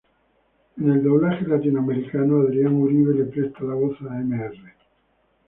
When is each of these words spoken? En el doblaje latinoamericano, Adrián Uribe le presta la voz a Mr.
En 0.79 0.89
el 0.89 1.03
doblaje 1.03 1.45
latinoamericano, 1.45 2.41
Adrián 2.41 2.73
Uribe 2.73 3.13
le 3.13 3.25
presta 3.25 3.63
la 3.65 3.75
voz 3.75 3.95
a 4.01 4.13
Mr. 4.15 4.51